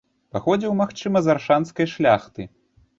[0.37, 2.53] Паходзіў, магчыма, з аршанскай шляхты.